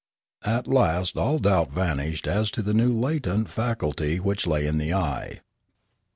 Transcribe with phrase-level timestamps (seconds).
[0.45, 4.95] At last all doubt vanished as to the new latent faculty which lay in the
[4.95, 5.41] eye.